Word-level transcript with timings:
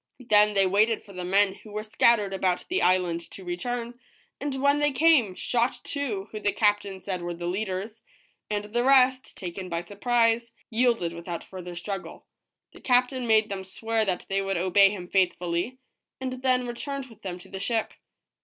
Then 0.31 0.55
they 0.55 0.65
waited 0.65 1.03
for 1.03 1.13
the 1.13 1.23
men 1.23 1.53
who 1.53 1.69
were 1.71 1.83
scattered 1.83 2.33
about 2.33 2.65
the 2.69 2.81
island 2.81 3.21
to 3.29 3.43
return, 3.45 3.99
and 4.39 4.59
when 4.59 4.79
they 4.79 4.91
came, 4.91 5.35
shot 5.35 5.79
two 5.83 6.27
who 6.31 6.39
the 6.39 6.51
cap 6.51 6.79
tain 6.79 7.03
said 7.03 7.21
were 7.21 7.35
the 7.35 7.45
leaders; 7.45 8.01
and 8.49 8.65
the 8.65 8.83
rest, 8.83 9.37
taken 9.37 9.69
by 9.69 9.81
surprise, 9.81 10.53
yielded 10.71 11.13
without 11.13 11.43
further 11.43 11.75
struggle. 11.75 12.25
The 12.71 12.81
captain 12.81 13.27
made 13.27 13.49
them 13.51 13.63
swear 13.63 14.03
that 14.05 14.25
they 14.27 14.41
would 14.41 14.57
obey 14.57 14.89
him 14.89 15.07
faithfully, 15.07 15.77
and 16.19 16.41
then 16.41 16.65
returned 16.65 17.05
with 17.05 17.21
them 17.21 17.37
to 17.37 17.49
the 17.49 17.59
ship. 17.59 17.93